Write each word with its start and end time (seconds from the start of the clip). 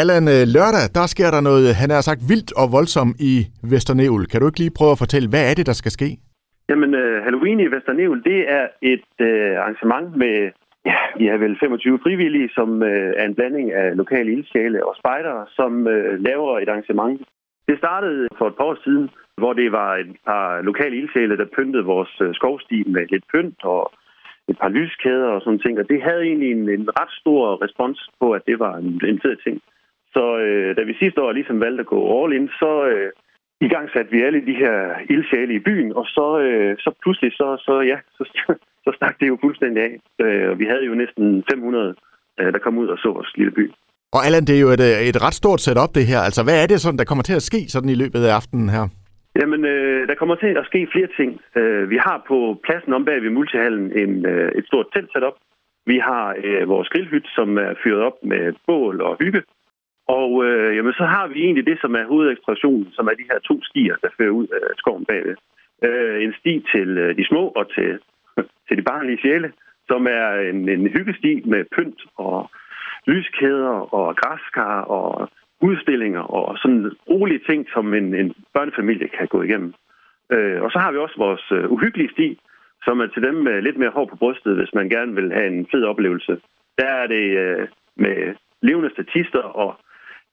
Allan, 0.00 0.24
øh, 0.34 0.44
lørdag, 0.56 0.84
der 0.98 1.06
sker 1.14 1.30
der 1.34 1.42
noget, 1.50 1.66
han 1.82 1.90
har 1.96 2.02
sagt, 2.08 2.20
vildt 2.30 2.50
og 2.60 2.66
voldsomt 2.76 3.16
i 3.32 3.34
Vesternævl. 3.72 4.22
Kan 4.30 4.40
du 4.40 4.46
ikke 4.48 4.62
lige 4.62 4.78
prøve 4.78 4.94
at 4.94 5.02
fortælle, 5.04 5.28
hvad 5.32 5.44
er 5.50 5.54
det, 5.58 5.66
der 5.70 5.76
skal 5.82 5.92
ske? 5.98 6.08
Jamen, 6.70 6.90
øh, 7.02 7.16
Halloween 7.26 7.60
i 7.60 7.72
Vesternævl, 7.74 8.18
det 8.30 8.40
er 8.58 8.66
et 8.94 9.10
øh, 9.28 9.52
arrangement 9.62 10.08
med, 10.22 10.36
ja, 10.90 10.98
vi 11.18 11.24
er 11.34 11.38
vel 11.44 11.56
25 11.60 11.98
frivillige, 12.04 12.48
som 12.58 12.82
øh, 12.82 13.10
er 13.20 13.24
en 13.26 13.34
blanding 13.38 13.68
af 13.72 13.96
lokale 13.96 14.32
ildsjæle 14.32 14.86
og 14.88 14.94
spejdere, 15.00 15.46
som 15.58 15.72
øh, 15.94 16.12
laver 16.28 16.52
et 16.58 16.68
arrangement. 16.68 17.20
Det 17.68 17.78
startede 17.78 18.28
for 18.38 18.46
et 18.48 18.56
par 18.56 18.64
år 18.64 18.78
siden, 18.84 19.10
hvor 19.40 19.52
det 19.52 19.72
var 19.72 19.90
et 20.02 20.12
par 20.26 20.60
lokale 20.60 20.96
ildsjæle, 20.96 21.38
der 21.40 21.54
pyntede 21.56 21.84
vores 21.84 22.14
øh, 22.20 22.34
skovsti 22.34 22.78
med 22.94 23.04
lidt 23.12 23.24
pynt 23.32 23.60
og 23.64 23.92
et 24.48 24.58
par 24.62 24.68
lyskæder 24.68 25.28
og 25.36 25.40
sådan 25.42 25.58
ting. 25.58 25.78
Og 25.78 25.88
det 25.90 26.02
havde 26.02 26.22
egentlig 26.22 26.50
en, 26.50 26.68
en 26.68 26.88
ret 27.00 27.12
stor 27.20 27.64
respons 27.64 27.98
på, 28.20 28.26
at 28.32 28.42
det 28.46 28.58
var 28.58 28.74
en, 28.76 29.00
en 29.12 29.20
fed 29.24 29.36
ting. 29.46 29.56
Så 30.16 30.24
øh, 30.46 30.76
da 30.76 30.82
vi 30.82 30.94
sidste 31.02 31.22
år 31.22 31.32
ligesom 31.32 31.60
valgte 31.60 31.80
at 31.84 31.92
gå 31.94 31.98
all 32.16 32.32
in, 32.38 32.48
så 32.48 32.70
øh, 32.92 33.10
i 33.60 33.68
gang 33.74 33.86
satte 33.90 34.10
vi 34.14 34.22
alle 34.22 34.40
de 34.50 34.56
her 34.62 34.76
ildsjæle 35.14 35.54
i 35.54 35.64
byen, 35.68 35.90
og 36.00 36.06
så, 36.16 36.26
øh, 36.46 36.76
så 36.84 36.90
pludselig, 37.02 37.32
så, 37.32 37.48
så 37.66 37.74
ja, 37.80 37.98
så, 38.16 38.22
så 38.84 38.90
stak 38.96 39.14
det 39.20 39.28
jo 39.28 39.38
fuldstændig 39.44 39.80
af. 39.88 39.92
Øh, 40.24 40.50
og 40.50 40.58
vi 40.58 40.64
havde 40.64 40.84
jo 40.90 40.94
næsten 40.94 41.44
500, 41.50 41.94
øh, 42.40 42.52
der 42.52 42.58
kom 42.58 42.78
ud 42.78 42.88
og 42.88 42.98
så 42.98 43.08
vores 43.12 43.32
lille 43.36 43.52
by. 43.52 43.72
Og 44.16 44.20
Allan, 44.26 44.44
det 44.48 44.56
er 44.56 44.60
jo 44.66 44.70
et, 44.76 44.84
øh, 44.88 45.08
et 45.10 45.22
ret 45.26 45.36
stort 45.42 45.60
setup, 45.60 45.94
det 45.94 46.06
her. 46.10 46.20
Altså, 46.28 46.42
hvad 46.44 46.56
er 46.62 46.66
det 46.66 46.80
sådan, 46.80 46.98
der 46.98 47.10
kommer 47.10 47.24
til 47.24 47.36
at 47.40 47.48
ske 47.50 47.60
sådan 47.74 47.90
i 47.94 48.00
løbet 48.02 48.20
af 48.28 48.32
aftenen 48.38 48.68
her? 48.76 48.84
Jamen, 49.40 49.64
øh, 49.64 50.08
der 50.08 50.14
kommer 50.20 50.34
til 50.34 50.52
at 50.60 50.66
ske 50.70 50.88
flere 50.92 51.10
ting. 51.18 51.30
Øh, 51.56 51.90
vi 51.90 51.98
har 52.06 52.24
på 52.28 52.38
pladsen 52.64 52.92
om 52.92 53.04
bag 53.04 53.22
ved 53.22 53.30
multihallen 53.30 53.86
en, 54.02 54.26
øh, 54.26 54.48
et 54.58 54.66
stort 54.66 54.86
telt 54.94 55.10
setup. 55.12 55.36
Vi 55.86 55.98
har 56.08 56.24
øh, 56.44 56.68
vores 56.68 56.88
grillhyt, 56.88 57.26
som 57.36 57.58
er 57.58 57.72
fyret 57.82 58.00
op 58.08 58.18
med 58.22 58.52
bål 58.66 59.00
og 59.00 59.16
hygge. 59.20 59.42
Og 60.06 60.44
øh, 60.46 60.76
jamen, 60.76 60.92
så 60.92 61.04
har 61.04 61.26
vi 61.26 61.38
egentlig 61.44 61.66
det, 61.66 61.78
som 61.80 61.94
er 61.94 62.04
hovedekspressionen, 62.04 62.88
som 62.92 63.06
er 63.06 63.14
de 63.14 63.28
her 63.30 63.38
to 63.38 63.62
stier, 63.62 63.96
der 64.02 64.08
fører 64.16 64.30
ud 64.30 64.46
af 64.46 64.76
skoven 64.76 65.04
bagved. 65.04 65.36
Øh, 65.84 66.22
en 66.24 66.34
sti 66.38 66.64
til 66.74 66.98
øh, 66.98 67.16
de 67.16 67.24
små 67.26 67.48
og 67.48 67.74
til, 67.74 67.98
til 68.68 68.76
de 68.76 68.82
barnlige 68.82 69.18
sjæle, 69.22 69.52
som 69.88 70.06
er 70.06 70.26
en, 70.50 70.68
en 70.68 70.86
hyggesti 70.86 71.42
med 71.44 71.64
pynt 71.76 72.00
og 72.16 72.50
lyskæder 73.06 73.94
og 73.94 74.16
græskar 74.16 74.80
og 74.80 75.28
udstillinger 75.60 76.20
og 76.20 76.58
sådan 76.58 76.92
rolige 77.10 77.44
ting, 77.48 77.66
som 77.74 77.94
en, 77.94 78.14
en 78.14 78.34
børnefamilie 78.54 79.08
kan 79.08 79.26
gå 79.26 79.42
igennem. 79.42 79.74
Øh, 80.32 80.62
og 80.62 80.70
så 80.70 80.78
har 80.78 80.92
vi 80.92 80.98
også 80.98 81.14
vores 81.18 81.46
øh, 81.52 81.72
uhyggelige 81.72 82.12
sti, 82.12 82.38
som 82.84 83.00
er 83.00 83.06
til 83.06 83.22
dem 83.22 83.34
med 83.34 83.62
lidt 83.62 83.78
mere 83.78 83.90
hår 83.90 84.06
på 84.06 84.16
brystet, 84.16 84.56
hvis 84.56 84.74
man 84.74 84.88
gerne 84.88 85.14
vil 85.14 85.32
have 85.32 85.46
en 85.46 85.66
fed 85.72 85.84
oplevelse. 85.84 86.40
Der 86.78 86.86
er 86.86 87.06
det 87.06 87.26
øh, 87.44 87.68
med 87.96 88.34
levende 88.62 88.90
statister 88.90 89.42
og 89.42 89.76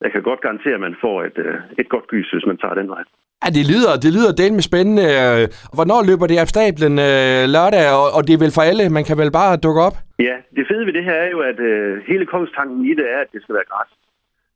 jeg 0.03 0.11
kan 0.11 0.23
godt 0.29 0.41
garantere, 0.41 0.73
at 0.73 0.85
man 0.87 0.95
får 1.01 1.17
et, 1.23 1.37
øh, 1.45 1.55
et 1.81 1.89
godt 1.89 2.07
gys, 2.07 2.29
hvis 2.31 2.45
man 2.45 2.57
tager 2.57 2.75
den 2.81 2.89
vej. 2.89 3.03
Ja, 3.43 3.49
det 3.57 3.65
lyder, 3.71 3.93
det 4.03 4.11
lyder 4.17 4.31
del 4.41 4.53
med 4.57 4.65
spændende. 4.71 5.07
Hvornår 5.77 5.99
løber 6.09 6.27
det 6.27 6.37
af 6.43 6.47
stablen 6.53 6.95
øh, 7.09 7.43
lørdag, 7.55 7.85
og, 7.99 8.07
og 8.15 8.21
det 8.27 8.33
er 8.33 8.43
vel 8.45 8.55
for 8.57 8.63
alle? 8.69 8.83
Man 8.97 9.05
kan 9.09 9.17
vel 9.21 9.31
bare 9.39 9.61
dukke 9.65 9.81
op? 9.87 9.97
Ja, 10.29 10.35
det 10.55 10.63
fede 10.69 10.85
ved 10.87 10.93
det 10.97 11.03
her 11.09 11.17
er 11.25 11.29
jo, 11.35 11.39
at 11.51 11.59
øh, 11.69 11.91
hele 12.11 12.25
kongstanken 12.33 12.79
i 12.91 12.93
det 12.99 13.07
er, 13.15 13.19
at 13.25 13.31
det 13.33 13.41
skal 13.41 13.55
være 13.57 13.69
gratis. 13.71 13.97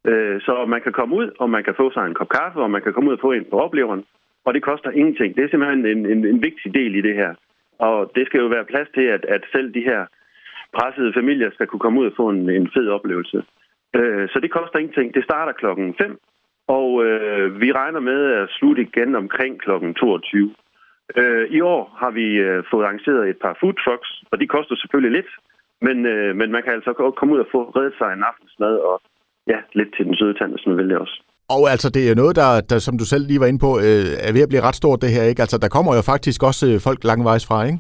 Øh, 0.10 0.36
så 0.46 0.54
man 0.74 0.82
kan 0.86 0.94
komme 1.00 1.14
ud, 1.20 1.28
og 1.42 1.48
man 1.56 1.64
kan 1.64 1.76
få 1.82 1.86
sig 1.92 2.04
en 2.06 2.18
kop 2.20 2.30
kaffe, 2.40 2.60
og 2.66 2.72
man 2.72 2.82
kan 2.82 2.94
komme 2.94 3.10
ud 3.10 3.16
og 3.18 3.24
få 3.26 3.32
en 3.32 3.46
på 3.52 3.58
opleveren, 3.66 4.04
og 4.46 4.54
det 4.54 4.68
koster 4.70 4.92
ingenting. 5.00 5.36
Det 5.36 5.44
er 5.44 5.50
simpelthen 5.50 5.86
en, 5.86 6.02
en, 6.14 6.20
en 6.32 6.40
vigtig 6.48 6.70
del 6.80 6.96
i 6.96 7.02
det 7.08 7.16
her. 7.22 7.32
Og 7.80 8.12
det 8.16 8.24
skal 8.26 8.40
jo 8.40 8.48
være 8.56 8.72
plads 8.72 8.90
til, 8.98 9.06
at, 9.16 9.26
at 9.36 9.42
selv 9.54 9.74
de 9.74 9.88
her 9.90 10.02
pressede 10.78 11.14
familier 11.20 11.50
skal 11.54 11.68
kunne 11.68 11.84
komme 11.86 12.00
ud 12.02 12.06
og 12.06 12.18
få 12.18 12.30
en, 12.30 12.50
en 12.50 12.70
fed 12.76 12.88
oplevelse. 12.98 13.44
Øh, 13.96 14.30
så 14.30 14.40
det 14.40 14.52
koster 14.52 14.80
ingenting. 14.80 15.14
Det 15.14 15.24
starter 15.24 15.54
klokken 15.54 15.96
5, 15.98 16.20
og 16.68 17.06
øh, 17.06 17.62
vi 17.62 17.72
regner 17.72 18.00
med 18.00 18.20
at 18.40 18.50
slutte 18.50 18.82
igen 18.82 19.16
omkring 19.16 19.62
klokken 19.62 19.94
22. 19.94 20.56
Øh, 21.16 21.48
I 21.58 21.62
år 21.62 21.96
har 22.02 22.12
vi 22.12 22.28
øh, 22.48 22.64
fået 22.72 22.86
arrangeret 22.86 23.30
et 23.30 23.40
par 23.44 23.58
food 23.60 23.74
trucks, 23.84 24.10
og 24.32 24.40
de 24.40 24.48
koster 24.48 24.76
selvfølgelig 24.76 25.14
lidt, 25.20 25.32
men, 25.82 26.06
øh, 26.06 26.36
men 26.36 26.52
man 26.52 26.64
kan 26.64 26.74
altså 26.74 27.14
komme 27.18 27.34
ud 27.34 27.40
og 27.40 27.50
få 27.52 27.62
reddet 27.78 27.96
sig 27.98 28.10
en 28.14 28.24
aftensmad 28.24 28.76
og 28.90 29.02
ja, 29.48 29.60
lidt 29.74 29.96
til 29.96 30.06
den 30.06 30.16
søde 30.16 30.34
tand, 30.34 30.52
hvis 30.52 30.68
man 30.68 30.78
vil 30.78 30.90
det 30.90 30.98
også. 30.98 31.18
Og 31.50 31.64
altså, 31.74 31.90
det 31.90 32.12
er 32.12 32.16
noget, 32.16 32.36
der, 32.36 32.62
der 32.62 32.80
som 32.80 32.98
du 32.98 33.06
selv 33.06 33.28
lige 33.28 33.40
var 33.40 33.46
inde 33.46 33.60
på, 33.60 33.72
øh, 33.88 34.28
er 34.28 34.32
ved 34.34 34.42
at 34.46 34.50
blive 34.50 34.66
ret 34.68 34.76
stort 34.76 35.02
det 35.02 35.12
her, 35.16 35.24
ikke? 35.24 35.42
Altså, 35.42 35.58
der 35.58 35.70
kommer 35.76 35.96
jo 35.96 36.02
faktisk 36.02 36.44
også 36.44 36.64
øh, 36.72 36.80
folk 36.88 37.04
langvejs 37.04 37.46
fra, 37.48 37.64
ikke? 37.64 37.80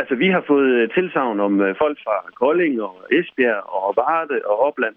Altså, 0.00 0.14
vi 0.14 0.28
har 0.34 0.42
fået 0.46 0.70
øh, 0.78 0.88
tilsavn 0.96 1.40
om 1.40 1.60
øh, 1.60 1.74
folk 1.82 1.98
fra 2.04 2.16
Kolding 2.40 2.82
og 2.82 2.94
Esbjerg 3.18 3.62
og 3.78 3.94
Varde 3.96 4.38
og 4.50 4.56
Opland. 4.68 4.96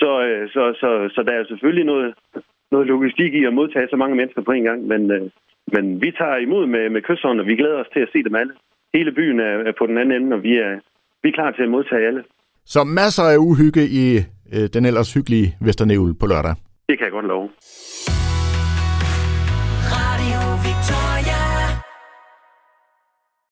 Så, 0.00 0.10
øh, 0.26 0.48
så, 0.54 0.62
så, 0.80 0.88
så 1.14 1.20
der 1.26 1.32
er 1.32 1.44
selvfølgelig 1.44 1.86
noget, 1.92 2.14
noget 2.72 2.86
logistik 2.86 3.34
i 3.34 3.44
at 3.44 3.54
modtage 3.54 3.88
så 3.90 3.96
mange 3.96 4.16
mennesker 4.16 4.42
på 4.42 4.52
en 4.52 4.64
gang, 4.64 4.80
men, 4.86 5.02
men 5.74 5.84
vi 6.02 6.10
tager 6.18 6.36
imod 6.36 6.66
med, 6.66 6.84
med 6.90 7.02
kysshånd, 7.02 7.40
og 7.40 7.46
vi 7.46 7.56
glæder 7.56 7.80
os 7.82 7.92
til 7.94 8.00
at 8.00 8.12
se 8.12 8.22
dem 8.22 8.34
alle. 8.34 8.52
Hele 8.94 9.12
byen 9.12 9.40
er, 9.40 9.54
er 9.68 9.72
på 9.78 9.86
den 9.86 9.98
anden 9.98 10.22
ende, 10.22 10.36
og 10.36 10.42
vi 10.42 10.52
er, 10.56 10.72
vi 11.22 11.28
er 11.28 11.32
klar 11.38 11.50
til 11.50 11.62
at 11.62 11.70
modtage 11.70 12.06
alle. 12.06 12.22
Så 12.64 12.84
masser 12.84 13.22
af 13.22 13.36
uhygge 13.36 13.84
i 14.02 14.04
øh, 14.54 14.66
den 14.74 14.84
ellers 14.86 15.14
hyggelige 15.14 15.48
Vesternævl 15.60 16.14
på 16.20 16.26
lørdag. 16.26 16.54
Det 16.88 16.98
kan 16.98 17.04
jeg 17.04 17.12
godt 17.12 17.26
love. 17.26 17.48
Radio 19.94 20.40
Victor. 20.64 20.99